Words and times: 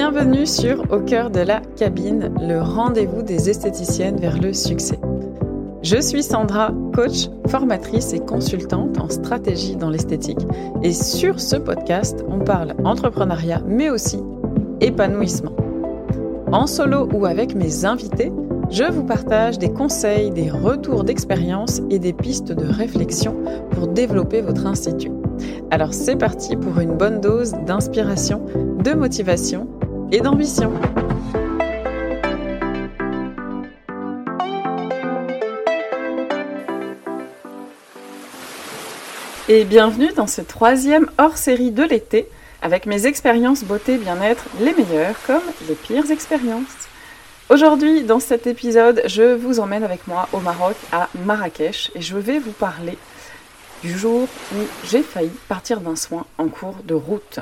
Bienvenue 0.00 0.46
sur 0.46 0.84
Au 0.92 1.00
cœur 1.00 1.28
de 1.28 1.40
la 1.40 1.60
cabine, 1.76 2.32
le 2.40 2.62
rendez-vous 2.62 3.22
des 3.22 3.50
esthéticiennes 3.50 4.20
vers 4.20 4.40
le 4.40 4.52
succès. 4.52 4.96
Je 5.82 6.00
suis 6.00 6.22
Sandra, 6.22 6.70
coach, 6.94 7.28
formatrice 7.48 8.12
et 8.12 8.20
consultante 8.20 8.96
en 9.00 9.08
stratégie 9.08 9.74
dans 9.74 9.90
l'esthétique. 9.90 10.38
Et 10.84 10.92
sur 10.92 11.40
ce 11.40 11.56
podcast, 11.56 12.24
on 12.28 12.38
parle 12.38 12.76
entrepreneuriat, 12.84 13.60
mais 13.66 13.90
aussi 13.90 14.20
épanouissement. 14.80 15.56
En 16.52 16.68
solo 16.68 17.08
ou 17.12 17.26
avec 17.26 17.56
mes 17.56 17.84
invités, 17.84 18.30
je 18.70 18.84
vous 18.84 19.02
partage 19.02 19.58
des 19.58 19.72
conseils, 19.72 20.30
des 20.30 20.48
retours 20.48 21.02
d'expérience 21.02 21.82
et 21.90 21.98
des 21.98 22.12
pistes 22.12 22.52
de 22.52 22.66
réflexion 22.66 23.34
pour 23.72 23.88
développer 23.88 24.42
votre 24.42 24.64
institut. 24.64 25.10
Alors 25.72 25.92
c'est 25.92 26.16
parti 26.16 26.54
pour 26.54 26.78
une 26.78 26.96
bonne 26.96 27.20
dose 27.20 27.54
d'inspiration, 27.66 28.46
de 28.84 28.92
motivation 28.92 29.66
et 30.10 30.20
d'ambition. 30.20 30.72
Et 39.50 39.64
bienvenue 39.64 40.12
dans 40.14 40.26
ce 40.26 40.40
troisième 40.40 41.08
hors-série 41.18 41.70
de 41.70 41.82
l'été 41.82 42.28
avec 42.60 42.86
mes 42.86 43.06
expériences 43.06 43.64
beauté 43.64 43.96
bien-être 43.96 44.44
les 44.60 44.74
meilleures 44.74 45.20
comme 45.26 45.42
les 45.68 45.74
pires 45.74 46.10
expériences. 46.10 46.88
Aujourd'hui, 47.48 48.02
dans 48.02 48.20
cet 48.20 48.46
épisode, 48.46 49.00
je 49.06 49.34
vous 49.34 49.58
emmène 49.58 49.84
avec 49.84 50.06
moi 50.06 50.28
au 50.34 50.40
Maroc, 50.40 50.76
à 50.92 51.08
Marrakech, 51.24 51.90
et 51.94 52.02
je 52.02 52.18
vais 52.18 52.38
vous 52.38 52.52
parler 52.52 52.98
du 53.82 53.96
jour 53.96 54.28
où 54.54 54.58
j'ai 54.84 55.02
failli 55.02 55.30
partir 55.48 55.80
d'un 55.80 55.96
soin 55.96 56.26
en 56.36 56.48
cours 56.48 56.76
de 56.84 56.94
route. 56.94 57.40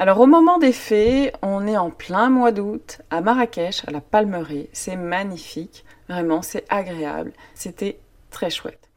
Alors 0.00 0.20
au 0.20 0.26
moment 0.26 0.56
des 0.56 0.72
faits, 0.72 1.36
on 1.42 1.66
est 1.66 1.76
en 1.76 1.90
plein 1.90 2.30
mois 2.30 2.52
d'août 2.52 3.02
à 3.10 3.20
Marrakech, 3.20 3.82
à 3.86 3.90
la 3.90 4.00
Palmeraie. 4.00 4.70
C'est 4.72 4.96
magnifique, 4.96 5.84
vraiment, 6.08 6.40
c'est 6.40 6.64
agréable. 6.70 7.34
C'était 7.54 8.00
très 8.30 8.48
chouette. 8.48 8.88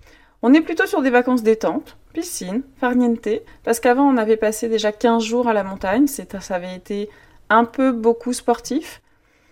On 0.42 0.54
est 0.54 0.62
plutôt 0.62 0.86
sur 0.86 1.02
des 1.02 1.10
vacances 1.10 1.44
détente, 1.44 1.98
piscine, 2.14 2.62
farniente, 2.78 3.28
parce 3.66 3.82
qu'avant 3.82 4.06
on 4.06 4.16
avait 4.16 4.38
passé 4.38 4.70
déjà 4.70 4.94
15 4.94 5.22
jours 5.22 5.50
à 5.50 5.54
la 5.54 5.66
montagne, 5.66 6.08
ça 6.08 6.24
avait 6.56 6.74
été 6.74 7.10
un 7.50 7.66
peu 7.66 7.92
beaucoup 7.92 8.32
sportif. 8.32 9.02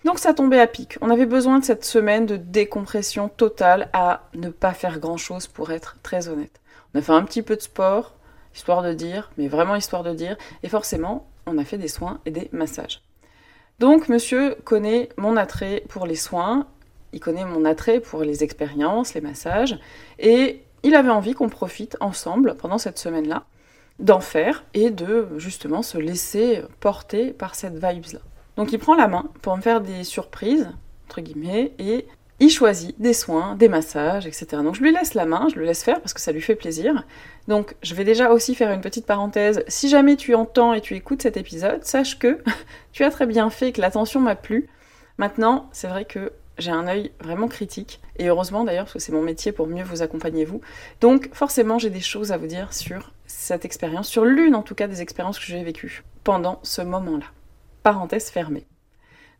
Donc 0.05 0.19
ça 0.19 0.33
tombait 0.33 0.61
à 0.61 0.67
pic. 0.67 0.97
On 1.01 1.09
avait 1.09 1.25
besoin 1.25 1.59
de 1.59 1.65
cette 1.65 1.83
semaine 1.83 2.25
de 2.25 2.37
décompression 2.37 3.27
totale 3.27 3.89
à 3.91 4.29
ne 4.35 4.47
pas 4.47 4.71
faire 4.71 4.99
grand-chose 4.99 5.47
pour 5.47 5.73
être 5.73 5.97
très 6.01 6.29
honnête. 6.29 6.61
On 6.95 6.99
a 6.99 7.01
fait 7.01 7.11
un 7.11 7.23
petit 7.23 7.41
peu 7.41 7.57
de 7.57 7.61
sport, 7.61 8.13
histoire 8.55 8.83
de 8.83 8.93
dire, 8.93 9.31
mais 9.37 9.49
vraiment 9.49 9.75
histoire 9.75 10.03
de 10.03 10.13
dire, 10.13 10.37
et 10.63 10.69
forcément, 10.69 11.27
on 11.45 11.57
a 11.57 11.65
fait 11.65 11.77
des 11.77 11.87
soins 11.87 12.19
et 12.25 12.31
des 12.31 12.49
massages. 12.51 13.01
Donc 13.79 14.09
monsieur 14.09 14.55
connaît 14.63 15.09
mon 15.17 15.37
attrait 15.37 15.83
pour 15.89 16.05
les 16.05 16.15
soins, 16.15 16.67
il 17.13 17.19
connaît 17.19 17.45
mon 17.45 17.65
attrait 17.65 17.99
pour 17.99 18.21
les 18.23 18.43
expériences, 18.43 19.13
les 19.13 19.21
massages, 19.21 19.79
et 20.19 20.63
il 20.83 20.95
avait 20.95 21.09
envie 21.09 21.33
qu'on 21.33 21.49
profite 21.49 21.97
ensemble 21.99 22.55
pendant 22.57 22.77
cette 22.77 22.99
semaine-là 22.99 23.45
d'en 23.99 24.19
faire 24.19 24.63
et 24.73 24.89
de 24.89 25.27
justement 25.37 25.81
se 25.81 25.97
laisser 25.97 26.63
porter 26.79 27.33
par 27.33 27.55
cette 27.55 27.75
vibes-là. 27.75 28.19
Donc 28.55 28.71
il 28.71 28.79
prend 28.79 28.95
la 28.95 29.07
main 29.07 29.25
pour 29.41 29.55
me 29.55 29.61
faire 29.61 29.81
des 29.81 30.03
surprises, 30.03 30.69
entre 31.07 31.21
guillemets, 31.21 31.73
et 31.79 32.07
il 32.41 32.49
choisit 32.49 32.99
des 32.99 33.13
soins, 33.13 33.55
des 33.55 33.69
massages, 33.69 34.25
etc. 34.25 34.47
Donc 34.63 34.73
je 34.73 34.81
lui 34.81 34.91
laisse 34.91 35.13
la 35.13 35.25
main, 35.25 35.47
je 35.53 35.59
le 35.59 35.65
laisse 35.65 35.83
faire 35.83 36.01
parce 36.01 36.13
que 36.13 36.19
ça 36.19 36.31
lui 36.31 36.41
fait 36.41 36.55
plaisir. 36.55 37.05
Donc 37.47 37.75
je 37.83 37.93
vais 37.93 38.03
déjà 38.03 38.31
aussi 38.31 38.55
faire 38.55 38.71
une 38.71 38.81
petite 38.81 39.05
parenthèse. 39.05 39.63
Si 39.67 39.89
jamais 39.89 40.15
tu 40.15 40.33
entends 40.33 40.73
et 40.73 40.81
tu 40.81 40.95
écoutes 40.95 41.21
cet 41.21 41.37
épisode, 41.37 41.85
sache 41.85 42.17
que 42.17 42.39
tu 42.93 43.03
as 43.03 43.11
très 43.11 43.27
bien 43.27 43.51
fait, 43.51 43.71
que 43.71 43.79
l'attention 43.79 44.19
m'a 44.19 44.35
plu. 44.35 44.67
Maintenant, 45.19 45.69
c'est 45.71 45.87
vrai 45.87 46.03
que 46.03 46.33
j'ai 46.57 46.71
un 46.71 46.87
œil 46.87 47.11
vraiment 47.19 47.47
critique. 47.47 48.01
Et 48.17 48.27
heureusement 48.27 48.63
d'ailleurs, 48.63 48.85
parce 48.85 48.93
que 48.93 48.99
c'est 48.99 49.11
mon 49.11 49.21
métier 49.21 49.51
pour 49.51 49.67
mieux 49.67 49.83
vous 49.83 50.01
accompagner 50.01 50.43
vous. 50.43 50.61
Donc 50.99 51.29
forcément, 51.33 51.77
j'ai 51.77 51.91
des 51.91 52.01
choses 52.01 52.31
à 52.31 52.37
vous 52.37 52.47
dire 52.47 52.73
sur 52.73 53.13
cette 53.27 53.65
expérience, 53.65 54.07
sur 54.07 54.25
l'une 54.25 54.55
en 54.55 54.63
tout 54.63 54.73
cas 54.73 54.87
des 54.87 55.03
expériences 55.03 55.37
que 55.37 55.45
j'ai 55.45 55.63
vécues 55.63 56.03
pendant 56.23 56.59
ce 56.63 56.81
moment-là. 56.81 57.25
Parenthèse 57.83 58.31
fermée. 58.31 58.65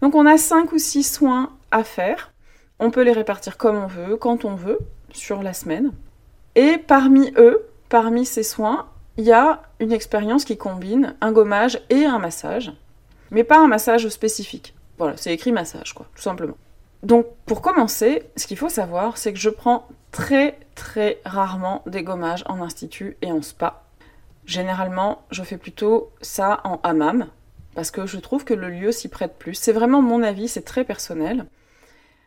Donc 0.03 0.13
on 0.13 0.27
a 0.27 0.37
5 0.37 0.71
ou 0.71 0.77
6 0.77 1.03
soins 1.03 1.57
à 1.71 1.83
faire. 1.83 2.30
On 2.81 2.89
peut 2.89 3.03
les 3.03 3.13
répartir 3.13 3.57
comme 3.57 3.77
on 3.77 3.85
veut, 3.85 4.17
quand 4.17 4.43
on 4.43 4.55
veut, 4.55 4.79
sur 5.13 5.43
la 5.43 5.53
semaine. 5.53 5.91
Et 6.55 6.79
parmi 6.79 7.31
eux, 7.37 7.69
parmi 7.89 8.25
ces 8.25 8.41
soins, 8.41 8.87
il 9.17 9.23
y 9.23 9.31
a 9.31 9.61
une 9.79 9.91
expérience 9.91 10.45
qui 10.45 10.57
combine 10.57 11.15
un 11.21 11.31
gommage 11.31 11.79
et 11.91 12.05
un 12.05 12.17
massage, 12.17 12.73
mais 13.29 13.43
pas 13.43 13.59
un 13.59 13.67
massage 13.67 14.09
spécifique. 14.09 14.73
Voilà, 14.97 15.15
c'est 15.15 15.31
écrit 15.31 15.51
massage, 15.51 15.93
quoi, 15.93 16.07
tout 16.15 16.23
simplement. 16.23 16.57
Donc, 17.03 17.27
pour 17.45 17.61
commencer, 17.61 18.23
ce 18.35 18.47
qu'il 18.47 18.57
faut 18.57 18.69
savoir, 18.69 19.17
c'est 19.17 19.31
que 19.31 19.39
je 19.39 19.49
prends 19.49 19.87
très 20.11 20.57
très 20.73 21.21
rarement 21.23 21.83
des 21.85 22.01
gommages 22.01 22.43
en 22.47 22.61
institut 22.61 23.15
et 23.21 23.31
en 23.31 23.43
spa. 23.43 23.83
Généralement, 24.45 25.21
je 25.29 25.43
fais 25.43 25.57
plutôt 25.57 26.09
ça 26.21 26.61
en 26.63 26.79
hammam, 26.81 27.27
parce 27.75 27.91
que 27.91 28.07
je 28.07 28.17
trouve 28.17 28.43
que 28.43 28.55
le 28.55 28.69
lieu 28.69 28.91
s'y 28.91 29.07
prête 29.07 29.37
plus. 29.37 29.53
C'est 29.53 29.71
vraiment 29.71 30.01
mon 30.01 30.23
avis, 30.23 30.47
c'est 30.47 30.63
très 30.63 30.83
personnel. 30.83 31.45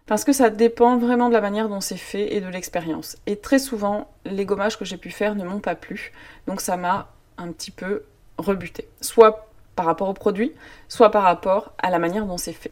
Parce 0.07 0.25
que 0.25 0.35
ça 0.35 0.51
dépend 0.51 0.99
vraiment 0.99 1.29
de 1.29 1.33
la 1.33 1.41
manière 1.41 1.71
dont 1.71 1.81
c'est 1.81 1.97
fait 1.97 2.35
et 2.35 2.41
de 2.43 2.49
l'expérience. 2.49 3.17
Et 3.27 3.37
très 3.37 3.59
souvent, 3.59 4.11
les 4.27 4.45
gommages 4.45 4.79
que 4.79 4.85
j'ai 4.85 4.99
pu 4.99 5.11
faire 5.11 5.35
ne 5.35 5.45
m'ont 5.45 5.61
pas 5.61 5.75
plu. 5.75 6.13
Donc 6.47 6.61
ça 6.61 6.77
m'a 6.77 7.09
un 7.39 7.51
petit 7.53 7.71
peu 7.71 8.05
rebuté. 8.37 8.87
Soit 9.01 9.49
par 9.77 9.87
rapport 9.87 10.09
au 10.09 10.13
produit, 10.13 10.53
soit 10.89 11.11
par 11.11 11.23
rapport 11.23 11.73
à 11.79 11.91
la 11.91 11.99
manière 11.99 12.27
dont 12.27 12.37
c'est 12.37 12.53
fait. 12.53 12.71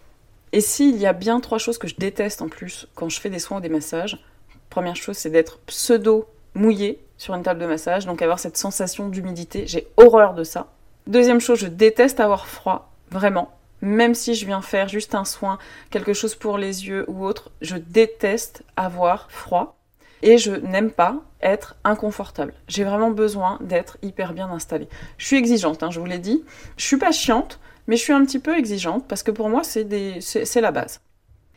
Et 0.52 0.60
s'il 0.60 0.96
y 0.96 1.06
a 1.06 1.14
bien 1.14 1.40
trois 1.40 1.58
choses 1.58 1.78
que 1.78 1.88
je 1.88 1.94
déteste 1.96 2.42
en 2.42 2.48
plus 2.48 2.86
quand 2.94 3.08
je 3.08 3.18
fais 3.18 3.30
des 3.30 3.38
soins 3.38 3.58
ou 3.58 3.60
des 3.60 3.70
massages, 3.70 4.22
première 4.68 4.96
chose 4.96 5.16
c'est 5.16 5.30
d'être 5.30 5.58
pseudo 5.60 6.28
mouillé 6.54 7.02
sur 7.16 7.34
une 7.34 7.42
table 7.42 7.60
de 7.60 7.66
massage, 7.66 8.04
donc 8.04 8.20
avoir 8.20 8.38
cette 8.38 8.58
sensation 8.58 9.08
d'humidité, 9.08 9.66
j'ai 9.66 9.88
horreur 9.96 10.34
de 10.34 10.44
ça. 10.44 10.66
Deuxième 11.06 11.40
chose, 11.40 11.58
je 11.60 11.66
déteste 11.66 12.20
avoir 12.20 12.46
froid, 12.46 12.92
vraiment 13.10 13.50
même 13.82 14.14
si 14.14 14.34
je 14.34 14.46
viens 14.46 14.62
faire 14.62 14.88
juste 14.88 15.14
un 15.14 15.24
soin, 15.24 15.58
quelque 15.90 16.14
chose 16.14 16.34
pour 16.34 16.56
les 16.56 16.86
yeux 16.86 17.04
ou 17.08 17.26
autre, 17.26 17.50
je 17.60 17.76
déteste 17.76 18.62
avoir 18.76 19.30
froid 19.30 19.76
et 20.22 20.38
je 20.38 20.52
n'aime 20.52 20.90
pas 20.90 21.16
être 21.42 21.74
inconfortable. 21.82 22.54
J'ai 22.68 22.84
vraiment 22.84 23.10
besoin 23.10 23.58
d'être 23.60 23.98
hyper 24.02 24.32
bien 24.32 24.48
installée. 24.48 24.88
Je 25.18 25.26
suis 25.26 25.36
exigeante, 25.36 25.82
hein, 25.82 25.90
je 25.90 25.98
vous 25.98 26.06
l'ai 26.06 26.20
dit. 26.20 26.44
Je 26.76 26.86
suis 26.86 26.96
pas 26.96 27.10
chiante, 27.10 27.58
mais 27.88 27.96
je 27.96 28.02
suis 28.02 28.12
un 28.12 28.24
petit 28.24 28.38
peu 28.38 28.56
exigeante 28.56 29.06
parce 29.08 29.24
que 29.24 29.32
pour 29.32 29.48
moi 29.48 29.62
c'est 29.64 30.60
la 30.60 30.70
base. 30.70 31.00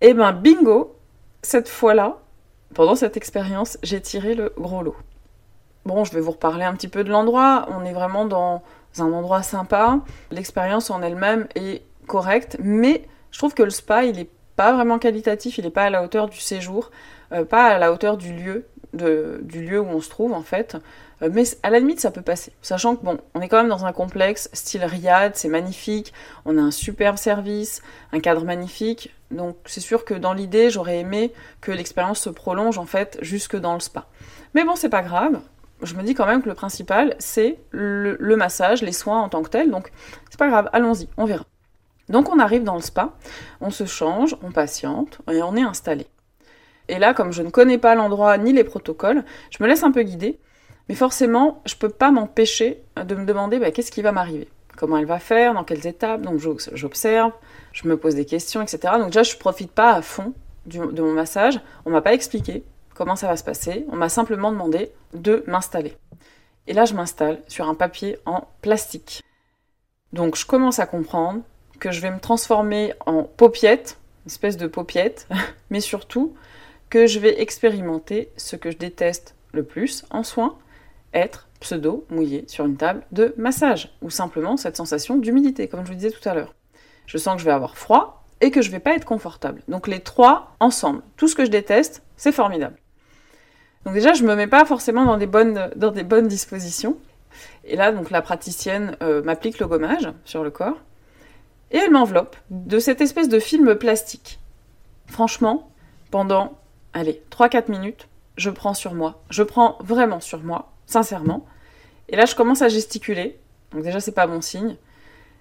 Et 0.02 0.09
eh 0.09 0.14
ben 0.14 0.34
bingo, 0.34 0.96
cette 1.44 1.69
fois-là, 1.69 2.18
pendant 2.74 2.96
cette 2.96 3.16
expérience, 3.18 3.78
j'ai 3.84 4.02
tiré 4.02 4.34
le 4.34 4.52
gros 4.58 4.81
lot. 4.81 4.96
Bon, 5.85 6.03
je 6.03 6.12
vais 6.12 6.19
vous 6.19 6.31
reparler 6.31 6.66
un 6.66 6.74
petit 6.74 6.88
peu 6.88 7.03
de 7.03 7.12
l'endroit. 7.12 7.68
On 7.69 7.85
est 7.85 7.94
vraiment 7.94 8.25
dans 8.25 8.64
un 8.97 9.14
endroit 9.14 9.44
sympa. 9.44 10.00
L'expérience 10.31 10.90
en 10.90 11.02
elle-même 11.03 11.47
est 11.56 11.84
correct, 12.06 12.58
mais 12.60 13.04
je 13.32 13.38
trouve 13.38 13.54
que 13.54 13.64
le 13.64 13.70
spa, 13.70 14.06
il 14.06 14.20
est 14.20 14.30
pas 14.56 14.74
vraiment 14.74 15.00
qualitatif, 15.00 15.58
il 15.58 15.66
n'est 15.66 15.72
pas 15.72 15.84
à 15.84 15.90
la 15.90 16.04
hauteur 16.04 16.30
du 16.30 16.40
séjour, 16.40 16.92
euh, 17.32 17.46
pas 17.46 17.66
à 17.66 17.78
la 17.78 17.92
hauteur 17.92 18.18
du 18.18 18.34
lieu, 18.34 18.66
où 18.94 19.88
on 19.88 20.00
se 20.00 20.10
trouve 20.10 20.34
en 20.34 20.42
fait. 20.42 20.78
Euh, 21.22 21.30
mais 21.32 21.44
à 21.64 21.70
la 21.70 21.80
limite, 21.80 22.00
ça 22.00 22.12
peut 22.12 22.22
passer. 22.22 22.54
Sachant 22.62 22.96
que 22.96 23.04
bon, 23.04 23.18
on 23.34 23.42
est 23.42 23.50
quand 23.50 23.58
même 23.58 23.70
dans 23.70 23.86
un 23.86 23.94
complexe 23.94 24.50
style 24.54 24.84
Riyad, 24.84 25.36
c'est 25.36 25.50
magnifique, 25.50 26.14
on 26.46 26.58
a 26.58 26.62
un 26.62 26.72
superbe 26.72 27.18
service, 27.18 27.82
un 28.12 28.20
cadre 28.20 28.44
magnifique. 28.44 29.14
Donc 29.32 29.58
c'est 29.66 29.82
sûr 29.82 30.06
que 30.06 30.14
dans 30.14 30.34
l'idée, 30.34 30.70
j'aurais 30.70 31.00
aimé 31.00 31.34
que 31.62 31.72
l'expérience 31.72 32.20
se 32.20 32.29
prolonge 32.29 32.78
en 32.78 32.85
fait 32.85 33.18
jusque 33.22 33.58
dans 33.58 33.74
le 33.74 33.79
spa. 33.79 34.08
Mais 34.53 34.64
bon, 34.64 34.76
c'est 34.76 34.90
pas 34.90 35.02
grave. 35.02 35.41
Je 35.82 35.94
me 35.96 36.03
dis 36.03 36.14
quand 36.14 36.26
même 36.26 36.41
que 36.41 36.50
le 36.50 36.56
principal, 36.56 37.16
c'est 37.20 37.59
le, 37.72 38.16
le 38.18 38.35
massage, 38.38 38.82
les 38.82 38.94
soins 38.94 39.22
en 39.22 39.29
tant 39.29 39.44
que 39.44 39.50
tels. 39.50 39.72
Donc 39.72 39.91
c'est 40.29 40.40
pas 40.40 40.47
grave, 40.47 40.70
allons-y, 40.72 41.09
on 41.18 41.26
verra. 41.26 41.46
Donc 42.09 42.29
on 42.29 42.40
arrive 42.40 42.63
dans 42.63 42.75
le 42.75 42.81
spa, 42.81 43.13
on 43.61 43.72
se 43.72 43.85
change, 43.85 44.35
on 44.43 44.52
patiente 44.52 45.19
et 45.31 45.41
on 45.41 45.55
est 45.55 45.63
installé. 45.63 46.07
Et 46.87 46.99
là, 46.99 47.13
comme 47.13 47.31
je 47.31 47.41
ne 47.41 47.49
connais 47.49 47.78
pas 47.78 47.96
l'endroit 47.96 48.37
ni 48.37 48.53
les 48.53 48.63
protocoles, 48.63 49.23
je 49.49 49.63
me 49.63 49.67
laisse 49.67 49.84
un 49.84 49.91
peu 49.91 50.03
guider, 50.03 50.40
mais 50.87 50.96
forcément, 50.96 51.61
je 51.66 51.75
peux 51.75 51.90
pas 51.90 52.11
m'empêcher 52.11 52.84
de 52.96 53.16
me 53.16 53.25
demander 53.25 53.57
bah, 53.57 53.72
qu'est-ce 53.72 53.91
qui 53.91 54.03
va 54.03 54.11
m'arriver, 54.11 54.47
comment 54.78 54.97
elle 54.97 55.05
va 55.05 55.19
faire, 55.19 55.53
dans 55.53 55.63
quelles 55.63 55.87
étapes? 55.87 56.22
Donc 56.22 56.40
j'observe, 56.40 57.31
je 57.73 57.87
me 57.87 57.97
pose 57.97 58.16
des 58.16 58.25
questions, 58.25 58.61
etc. 58.61 58.93
Donc 58.99 59.07
déjà, 59.07 59.23
je 59.23 59.35
profite 59.35 59.72
pas 59.72 59.93
à 59.93 60.02
fond 60.02 60.34
de 60.67 61.02
mon 61.02 61.13
massage. 61.13 61.59
On 61.85 61.90
m'a 61.90 62.02
pas 62.02 62.13
expliqué 62.13 62.63
comment 62.93 63.16
ça 63.16 63.28
va 63.28 63.35
se 63.35 63.43
passer. 63.43 63.85
On 63.91 63.96
m'a 63.96 64.09
simplement 64.09 64.52
demandé 64.52 64.91
de 65.13 65.43
m'installer. 65.47 65.97
Et 66.67 66.73
là, 66.73 66.85
je 66.85 66.93
m'installe 66.93 67.41
sur 67.47 67.67
un 67.67 67.75
papier 67.75 68.17
en 68.25 68.47
plastique. 68.61 69.23
Donc 70.13 70.35
je 70.37 70.46
commence 70.46 70.79
à 70.79 70.85
comprendre 70.85 71.41
que 71.80 71.92
je 71.92 72.02
vais 72.02 72.12
me 72.12 72.20
transformer 72.20 72.94
en 73.06 73.24
paupiette, 73.24 73.98
espèce 74.26 74.58
de 74.58 74.68
paupiette, 74.68 75.28
mais 75.70 75.80
surtout 75.80 76.34
que 76.90 77.08
je 77.08 77.20
vais 77.20 77.42
expérimenter 77.42 78.30
ce 78.38 78.56
que 78.56 78.72
je 78.72 78.78
déteste 78.78 79.36
le 79.54 79.64
plus 79.64 80.06
en 80.10 80.24
soins, 80.24 80.58
être 81.14 81.48
pseudo 81.60 82.06
mouillé 82.10 82.46
sur 82.48 82.66
une 82.66 82.78
table 82.78 83.04
de 83.12 83.34
massage, 83.38 83.96
ou 84.02 84.10
simplement 84.10 84.58
cette 84.58 84.78
sensation 84.78 85.18
d'humidité, 85.18 85.68
comme 85.68 85.86
je 85.86 85.90
vous 85.90 85.98
disais 85.98 86.12
tout 86.12 86.28
à 86.28 86.34
l'heure. 86.34 86.54
Je 87.08 87.18
sens 87.18 87.36
que 87.36 87.40
je 87.42 87.46
vais 87.46 87.52
avoir 87.52 87.78
froid 87.78 88.24
et 88.42 88.52
que 88.52 88.62
je 88.62 88.70
vais 88.70 88.80
pas 88.80 88.96
être 88.96 89.06
confortable. 89.06 89.62
Donc 89.68 89.88
les 89.88 90.02
trois 90.02 90.56
ensemble, 90.60 91.02
tout 91.18 91.28
ce 91.28 91.36
que 91.36 91.46
je 91.46 91.52
déteste, 91.52 92.04
c'est 92.18 92.32
formidable. 92.32 92.78
Donc 93.86 93.94
déjà, 93.94 94.14
je 94.14 94.24
me 94.24 94.36
mets 94.36 94.48
pas 94.48 94.66
forcément 94.66 95.06
dans 95.06 95.18
des 95.18 95.28
bonnes, 95.28 95.70
dans 95.76 95.92
dispositions. 95.92 96.98
Et 97.64 97.76
là, 97.76 97.92
donc 97.92 98.10
la 98.10 98.22
praticienne 98.22 98.98
euh, 99.02 99.22
m'applique 99.22 99.60
le 99.60 99.68
gommage 99.68 100.10
sur 100.26 100.44
le 100.44 100.50
corps 100.50 100.78
et 101.72 101.78
elle 101.78 101.91
m'enveloppe 101.91 102.35
de 102.50 102.79
cette 102.79 103.02
espèce 103.02 103.29
de 103.29 103.40
film 103.40 103.76
plastique. 103.76 104.40
Franchement, 105.08 105.70
pendant, 106.12 106.53
allez, 106.94 107.22
3-4 107.32 107.70
minutes, 107.72 108.08
je 108.38 108.50
prends 108.50 108.73
sur 108.73 108.94
moi. 108.94 109.22
Je 109.29 109.44
prends 109.44 109.78
vraiment 109.79 110.20
sur 110.20 110.44
moi, 110.44 110.72
sincèrement. 110.85 111.46
Et 112.09 112.16
là, 112.16 112.26
je 112.26 112.35
commence 112.35 112.62
à 112.62 112.70
gesticuler. 112.70 113.40
Donc 113.72 113.84
déjà, 113.84 114.00
c'est 114.00 114.12
pas 114.12 114.28
bon 114.28 114.41
signe. 114.41 114.78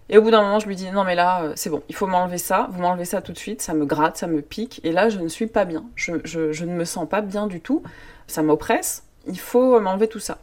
Et 0.08 0.18
au 0.18 0.22
bout 0.22 0.30
d'un 0.30 0.42
moment, 0.42 0.58
je 0.58 0.66
lui 0.66 0.76
dis 0.76 0.90
non 0.90 1.02
mais 1.04 1.14
là, 1.14 1.44
euh, 1.44 1.52
c'est 1.56 1.70
bon, 1.70 1.82
il 1.88 1.94
faut 1.94 2.06
m'enlever 2.06 2.36
ça. 2.36 2.68
Vous 2.70 2.80
m'enlevez 2.82 3.06
ça 3.06 3.22
tout 3.22 3.32
de 3.32 3.38
suite. 3.38 3.62
Ça 3.62 3.72
me 3.72 3.86
gratte, 3.86 4.16
ça 4.16 4.26
me 4.26 4.42
pique. 4.42 4.80
Et 4.84 4.92
là, 4.92 5.08
je 5.08 5.18
ne 5.18 5.28
suis 5.28 5.46
pas 5.46 5.64
bien. 5.64 5.84
Je, 5.94 6.12
je 6.24 6.64
ne 6.64 6.72
me 6.72 6.84
sens 6.84 7.08
pas 7.08 7.20
bien 7.20 7.46
du 7.46 7.60
tout. 7.60 7.82
Ça 8.26 8.42
m'oppresse. 8.42 9.04
Il 9.26 9.38
faut 9.38 9.80
m'enlever 9.80 10.08
tout 10.08 10.20
ça. 10.20 10.38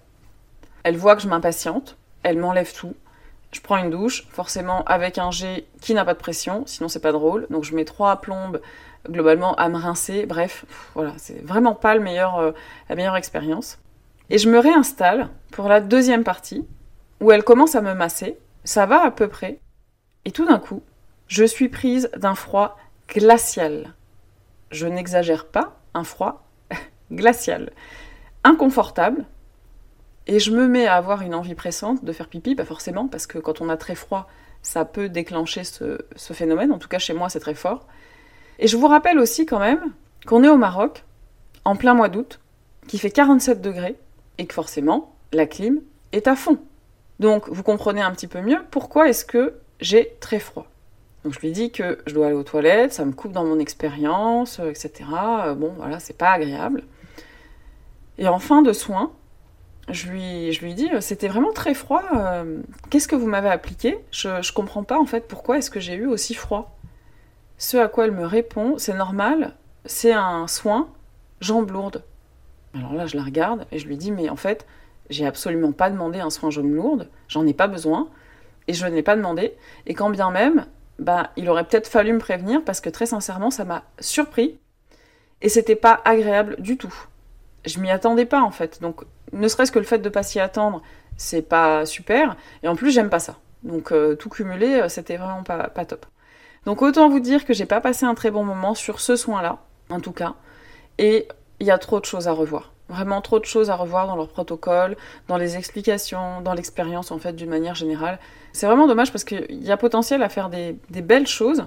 Elle 0.83 0.97
voit 0.97 1.15
que 1.15 1.21
je 1.21 1.27
m'impatiente. 1.27 1.97
Elle 2.23 2.37
m'enlève 2.37 2.73
tout. 2.73 2.95
Je 3.51 3.59
prends 3.59 3.77
une 3.77 3.89
douche, 3.89 4.27
forcément 4.29 4.83
avec 4.85 5.17
un 5.17 5.31
jet 5.31 5.65
qui 5.81 5.93
n'a 5.93 6.05
pas 6.05 6.13
de 6.13 6.19
pression, 6.19 6.63
sinon 6.65 6.87
c'est 6.87 7.01
pas 7.01 7.11
drôle. 7.11 7.47
Donc 7.49 7.63
je 7.63 7.75
mets 7.75 7.85
trois 7.85 8.21
plombes 8.21 8.61
globalement 9.09 9.55
à 9.55 9.67
me 9.69 9.77
rincer. 9.77 10.25
Bref, 10.25 10.65
voilà, 10.95 11.13
c'est 11.17 11.43
vraiment 11.43 11.75
pas 11.75 11.95
euh, 11.95 12.51
la 12.89 12.95
meilleure 12.95 13.15
expérience. 13.15 13.79
Et 14.29 14.37
je 14.37 14.49
me 14.49 14.59
réinstalle 14.59 15.29
pour 15.51 15.67
la 15.67 15.81
deuxième 15.81 16.23
partie, 16.23 16.65
où 17.19 17.31
elle 17.31 17.43
commence 17.43 17.75
à 17.75 17.81
me 17.81 17.93
masser. 17.93 18.37
Ça 18.63 18.85
va 18.85 19.03
à 19.03 19.11
peu 19.11 19.27
près. 19.27 19.59
Et 20.23 20.31
tout 20.31 20.45
d'un 20.45 20.59
coup, 20.59 20.81
je 21.27 21.43
suis 21.43 21.67
prise 21.67 22.09
d'un 22.15 22.35
froid 22.35 22.77
glacial. 23.09 23.93
Je 24.69 24.87
n'exagère 24.87 25.45
pas, 25.45 25.77
un 25.93 26.05
froid 26.05 26.47
glacial. 27.11 27.71
Inconfortable, 28.43 29.25
et 30.27 30.39
je 30.39 30.51
me 30.51 30.67
mets 30.67 30.85
à 30.85 30.95
avoir 30.95 31.21
une 31.21 31.33
envie 31.33 31.55
pressante 31.55 32.03
de 32.05 32.11
faire 32.13 32.27
pipi, 32.27 32.55
pas 32.55 32.65
forcément, 32.65 33.07
parce 33.07 33.27
que 33.27 33.39
quand 33.39 33.61
on 33.61 33.69
a 33.69 33.77
très 33.77 33.95
froid, 33.95 34.27
ça 34.61 34.85
peut 34.85 35.09
déclencher 35.09 35.63
ce, 35.63 35.97
phénomène. 36.15 36.71
En 36.71 36.77
tout 36.77 36.87
cas, 36.87 36.99
chez 36.99 37.13
moi, 37.13 37.29
c'est 37.29 37.39
très 37.39 37.55
fort. 37.55 37.87
Et 38.59 38.67
je 38.67 38.77
vous 38.77 38.87
rappelle 38.87 39.17
aussi 39.17 39.45
quand 39.45 39.59
même 39.59 39.91
qu'on 40.27 40.43
est 40.43 40.49
au 40.49 40.57
Maroc, 40.57 41.03
en 41.65 41.75
plein 41.75 41.95
mois 41.95 42.09
d'août, 42.09 42.39
qui 42.87 42.99
fait 42.99 43.09
47 43.09 43.61
degrés, 43.61 43.95
et 44.37 44.45
que 44.45 44.53
forcément, 44.53 45.15
la 45.33 45.47
clim 45.47 45.81
est 46.11 46.27
à 46.27 46.35
fond. 46.35 46.59
Donc, 47.19 47.49
vous 47.49 47.63
comprenez 47.63 48.01
un 48.01 48.11
petit 48.11 48.27
peu 48.27 48.41
mieux 48.41 48.59
pourquoi 48.69 49.09
est-ce 49.09 49.25
que 49.25 49.55
j'ai 49.79 50.15
très 50.19 50.39
froid. 50.39 50.67
Donc, 51.23 51.33
je 51.33 51.39
lui 51.39 51.51
dis 51.51 51.71
que 51.71 51.99
je 52.05 52.13
dois 52.13 52.27
aller 52.27 52.35
aux 52.35 52.43
toilettes, 52.43 52.93
ça 52.93 53.05
me 53.05 53.11
coupe 53.11 53.31
dans 53.31 53.45
mon 53.45 53.59
expérience, 53.59 54.59
etc. 54.59 55.05
Bon, 55.57 55.73
voilà, 55.77 55.99
c'est 55.99 56.17
pas 56.17 56.31
agréable. 56.31 56.83
Et 58.17 58.27
en 58.27 58.39
fin 58.39 58.61
de 58.61 58.73
soins, 58.73 59.11
je 59.89 60.09
lui, 60.09 60.53
je 60.53 60.65
dis, 60.67 60.89
euh, 60.93 61.01
c'était 61.01 61.27
vraiment 61.27 61.51
très 61.51 61.73
froid. 61.73 62.03
Euh, 62.15 62.61
qu'est-ce 62.89 63.07
que 63.07 63.15
vous 63.15 63.27
m'avez 63.27 63.49
appliqué? 63.49 63.99
Je, 64.11 64.29
ne 64.29 64.53
comprends 64.53 64.83
pas 64.83 64.99
en 64.99 65.05
fait 65.05 65.27
pourquoi 65.27 65.57
est-ce 65.57 65.71
que 65.71 65.79
j'ai 65.79 65.95
eu 65.95 66.05
aussi 66.05 66.33
froid. 66.33 66.77
Ce 67.57 67.77
à 67.77 67.87
quoi 67.87 68.05
elle 68.05 68.11
me 68.11 68.25
répond, 68.25 68.77
c'est 68.77 68.93
normal, 68.93 69.53
c'est 69.85 70.13
un 70.13 70.47
soin 70.47 70.89
jambe 71.41 71.71
lourde. 71.71 72.03
Alors 72.73 72.93
là, 72.93 73.05
je 73.05 73.17
la 73.17 73.23
regarde 73.23 73.65
et 73.71 73.79
je 73.79 73.87
lui 73.87 73.97
dis, 73.97 74.11
mais 74.11 74.29
en 74.29 74.35
fait, 74.35 74.65
j'ai 75.09 75.25
absolument 75.25 75.71
pas 75.71 75.89
demandé 75.89 76.19
un 76.19 76.29
soin 76.29 76.49
jambe 76.49 76.73
lourde, 76.73 77.09
j'en 77.27 77.45
ai 77.45 77.53
pas 77.53 77.67
besoin 77.67 78.07
et 78.67 78.73
je 78.73 78.85
n'ai 78.85 79.03
pas 79.03 79.15
demandé. 79.15 79.53
Et 79.85 79.93
quand 79.93 80.09
bien 80.09 80.31
même, 80.31 80.65
bah, 80.99 81.31
il 81.35 81.49
aurait 81.49 81.65
peut-être 81.65 81.87
fallu 81.87 82.13
me 82.13 82.19
prévenir 82.19 82.63
parce 82.63 82.81
que 82.81 82.89
très 82.89 83.07
sincèrement, 83.07 83.51
ça 83.51 83.65
m'a 83.65 83.83
surpris 83.99 84.57
et 85.41 85.49
c'était 85.49 85.75
pas 85.75 86.01
agréable 86.05 86.55
du 86.59 86.77
tout. 86.77 86.93
Je 87.65 87.79
m'y 87.79 87.91
attendais 87.91 88.25
pas 88.25 88.41
en 88.41 88.51
fait. 88.51 88.81
Donc 88.81 89.03
ne 89.33 89.47
serait-ce 89.47 89.71
que 89.71 89.79
le 89.79 89.85
fait 89.85 89.99
de 89.99 90.09
pas 90.09 90.23
s'y 90.23 90.39
attendre, 90.39 90.81
c'est 91.17 91.41
pas 91.41 91.85
super. 91.85 92.35
Et 92.63 92.67
en 92.67 92.75
plus, 92.75 92.91
j'aime 92.91 93.09
pas 93.09 93.19
ça. 93.19 93.37
Donc 93.63 93.91
euh, 93.91 94.15
tout 94.15 94.29
cumulé, 94.29 94.81
euh, 94.81 94.89
c'était 94.89 95.17
vraiment 95.17 95.43
pas, 95.43 95.69
top. 95.85 96.05
Donc 96.65 96.81
autant 96.81 97.09
vous 97.09 97.19
dire 97.19 97.45
que 97.45 97.53
j'ai 97.53 97.65
pas 97.65 97.81
passé 97.81 98.05
un 98.05 98.15
très 98.15 98.31
bon 98.31 98.43
moment 98.43 98.75
sur 98.75 98.99
ce 98.99 99.15
soin-là, 99.15 99.59
en 99.89 99.99
tout 99.99 100.11
cas. 100.11 100.35
Et 100.97 101.27
il 101.59 101.67
y 101.67 101.71
a 101.71 101.77
trop 101.77 101.99
de 101.99 102.05
choses 102.05 102.27
à 102.27 102.31
revoir. 102.31 102.71
Vraiment 102.89 103.21
trop 103.21 103.39
de 103.39 103.45
choses 103.45 103.69
à 103.69 103.75
revoir 103.75 104.07
dans 104.07 104.15
leur 104.15 104.27
protocole, 104.27 104.97
dans 105.27 105.37
les 105.37 105.55
explications, 105.55 106.41
dans 106.41 106.53
l'expérience 106.53 107.11
en 107.11 107.19
fait 107.19 107.33
d'une 107.33 107.49
manière 107.49 107.75
générale. 107.75 108.19
C'est 108.51 108.65
vraiment 108.65 108.87
dommage 108.87 109.11
parce 109.11 109.23
qu'il 109.23 109.63
y 109.63 109.71
a 109.71 109.77
potentiel 109.77 110.23
à 110.23 110.29
faire 110.29 110.49
des 110.49 111.01
belles 111.01 111.27
choses. 111.27 111.65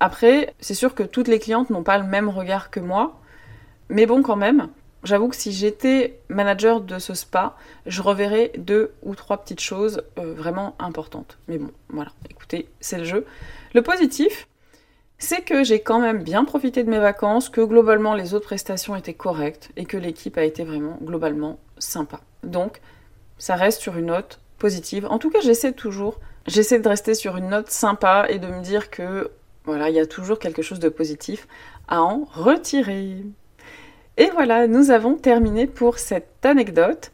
Après, 0.00 0.52
c'est 0.58 0.74
sûr 0.74 0.96
que 0.96 1.04
toutes 1.04 1.28
les 1.28 1.38
clientes 1.38 1.70
n'ont 1.70 1.84
pas 1.84 1.96
le 1.96 2.02
même 2.02 2.28
regard 2.28 2.70
que 2.70 2.80
moi. 2.80 3.20
Mais 3.88 4.04
bon, 4.04 4.20
quand 4.22 4.34
même, 4.34 4.68
J'avoue 5.04 5.28
que 5.28 5.36
si 5.36 5.52
j'étais 5.52 6.20
manager 6.28 6.80
de 6.80 6.98
ce 6.98 7.14
spa, 7.14 7.56
je 7.86 8.02
reverrais 8.02 8.52
deux 8.56 8.92
ou 9.02 9.14
trois 9.14 9.38
petites 9.38 9.60
choses 9.60 10.02
euh, 10.18 10.32
vraiment 10.34 10.76
importantes. 10.78 11.38
Mais 11.48 11.58
bon, 11.58 11.70
voilà, 11.88 12.12
écoutez, 12.30 12.68
c'est 12.80 12.98
le 12.98 13.04
jeu. 13.04 13.26
Le 13.74 13.82
positif, 13.82 14.46
c'est 15.18 15.42
que 15.42 15.64
j'ai 15.64 15.80
quand 15.80 15.98
même 15.98 16.22
bien 16.22 16.44
profité 16.44 16.84
de 16.84 16.90
mes 16.90 17.00
vacances, 17.00 17.48
que 17.48 17.60
globalement 17.60 18.14
les 18.14 18.34
autres 18.34 18.46
prestations 18.46 18.94
étaient 18.94 19.14
correctes 19.14 19.70
et 19.76 19.86
que 19.86 19.96
l'équipe 19.96 20.38
a 20.38 20.44
été 20.44 20.62
vraiment 20.62 20.98
globalement 21.02 21.58
sympa. 21.78 22.20
Donc, 22.44 22.80
ça 23.38 23.56
reste 23.56 23.80
sur 23.80 23.96
une 23.96 24.06
note 24.06 24.40
positive. 24.58 25.06
En 25.10 25.18
tout 25.18 25.30
cas, 25.30 25.40
j'essaie 25.40 25.72
toujours, 25.72 26.20
j'essaie 26.46 26.78
de 26.78 26.88
rester 26.88 27.14
sur 27.14 27.36
une 27.36 27.48
note 27.48 27.70
sympa 27.70 28.26
et 28.28 28.38
de 28.38 28.46
me 28.46 28.62
dire 28.62 28.90
que 28.90 29.30
voilà, 29.64 29.90
il 29.90 29.96
y 29.96 30.00
a 30.00 30.06
toujours 30.06 30.38
quelque 30.38 30.62
chose 30.62 30.80
de 30.80 30.88
positif 30.88 31.48
à 31.88 32.02
en 32.02 32.24
retirer. 32.32 33.24
Et 34.18 34.28
voilà, 34.30 34.66
nous 34.66 34.90
avons 34.90 35.14
terminé 35.14 35.66
pour 35.66 35.98
cette 35.98 36.44
anecdote. 36.44 37.12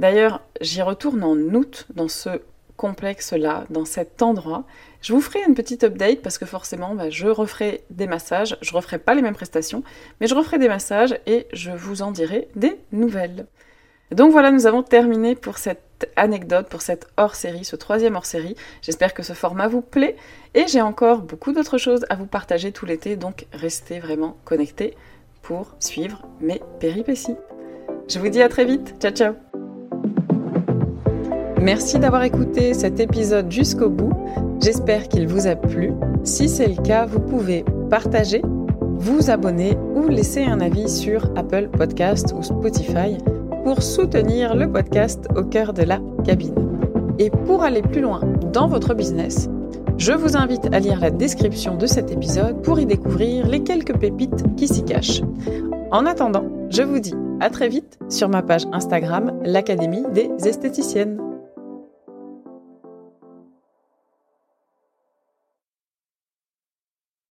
D'ailleurs, 0.00 0.42
j'y 0.60 0.82
retourne 0.82 1.22
en 1.22 1.36
août 1.36 1.86
dans 1.94 2.08
ce 2.08 2.40
complexe-là, 2.76 3.66
dans 3.70 3.84
cet 3.84 4.22
endroit. 4.22 4.64
Je 5.00 5.12
vous 5.12 5.20
ferai 5.20 5.40
une 5.46 5.54
petite 5.54 5.84
update 5.84 6.22
parce 6.22 6.38
que 6.38 6.46
forcément, 6.46 6.94
bah, 6.94 7.10
je 7.10 7.28
referai 7.28 7.84
des 7.90 8.06
massages. 8.06 8.56
Je 8.62 8.72
referai 8.72 8.98
pas 8.98 9.14
les 9.14 9.22
mêmes 9.22 9.34
prestations, 9.34 9.84
mais 10.20 10.26
je 10.26 10.34
referai 10.34 10.58
des 10.58 10.68
massages 10.68 11.16
et 11.26 11.46
je 11.52 11.70
vous 11.70 12.02
en 12.02 12.10
dirai 12.10 12.48
des 12.56 12.78
nouvelles. 12.90 13.46
Donc 14.10 14.32
voilà, 14.32 14.50
nous 14.50 14.66
avons 14.66 14.82
terminé 14.82 15.36
pour 15.36 15.58
cette 15.58 16.10
anecdote, 16.16 16.68
pour 16.68 16.82
cette 16.82 17.06
hors-série, 17.16 17.64
ce 17.64 17.76
troisième 17.76 18.16
hors-série. 18.16 18.56
J'espère 18.82 19.14
que 19.14 19.22
ce 19.22 19.34
format 19.34 19.68
vous 19.68 19.82
plaît 19.82 20.16
et 20.54 20.66
j'ai 20.66 20.80
encore 20.80 21.18
beaucoup 21.20 21.52
d'autres 21.52 21.78
choses 21.78 22.04
à 22.08 22.16
vous 22.16 22.26
partager 22.26 22.72
tout 22.72 22.86
l'été, 22.86 23.14
donc 23.14 23.46
restez 23.52 24.00
vraiment 24.00 24.36
connectés 24.44 24.96
pour 25.42 25.74
suivre 25.78 26.22
mes 26.40 26.60
péripéties. 26.78 27.36
Je 28.08 28.18
vous 28.18 28.28
dis 28.28 28.42
à 28.42 28.48
très 28.48 28.64
vite. 28.64 28.94
Ciao 29.00 29.12
ciao 29.12 29.34
Merci 31.60 31.98
d'avoir 31.98 32.22
écouté 32.22 32.72
cet 32.72 33.00
épisode 33.00 33.52
jusqu'au 33.52 33.90
bout. 33.90 34.12
J'espère 34.62 35.08
qu'il 35.08 35.28
vous 35.28 35.46
a 35.46 35.56
plu. 35.56 35.92
Si 36.24 36.48
c'est 36.48 36.68
le 36.68 36.82
cas, 36.82 37.04
vous 37.04 37.20
pouvez 37.20 37.64
partager, 37.90 38.42
vous 38.98 39.30
abonner 39.30 39.76
ou 39.94 40.08
laisser 40.08 40.44
un 40.44 40.60
avis 40.60 40.88
sur 40.88 41.30
Apple 41.36 41.68
Podcast 41.68 42.34
ou 42.36 42.42
Spotify 42.42 43.18
pour 43.64 43.82
soutenir 43.82 44.54
le 44.54 44.70
podcast 44.70 45.26
au 45.36 45.44
cœur 45.44 45.72
de 45.72 45.82
la 45.82 46.00
cabine. 46.24 46.54
Et 47.18 47.30
pour 47.30 47.62
aller 47.62 47.82
plus 47.82 48.00
loin 48.00 48.20
dans 48.52 48.66
votre 48.66 48.94
business, 48.94 49.50
je 50.00 50.12
vous 50.12 50.34
invite 50.34 50.72
à 50.72 50.80
lire 50.80 50.98
la 50.98 51.10
description 51.10 51.76
de 51.76 51.86
cet 51.86 52.10
épisode 52.10 52.62
pour 52.62 52.80
y 52.80 52.86
découvrir 52.86 53.46
les 53.46 53.62
quelques 53.62 53.96
pépites 53.96 54.56
qui 54.56 54.66
s'y 54.66 54.82
cachent. 54.82 55.20
En 55.90 56.06
attendant, 56.06 56.46
je 56.70 56.82
vous 56.82 57.00
dis 57.00 57.14
à 57.38 57.50
très 57.50 57.68
vite 57.68 57.98
sur 58.08 58.30
ma 58.30 58.42
page 58.42 58.66
Instagram, 58.72 59.38
l'Académie 59.44 60.04
des 60.14 60.30
esthéticiennes. 60.48 61.20